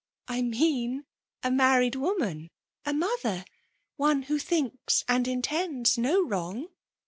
[0.13, 1.05] '*'*" I mean«
[1.43, 2.49] a married 'voniani
[2.85, 3.45] ^ motheri'—.
[3.99, 6.69] Me who thinks and intends no wrong.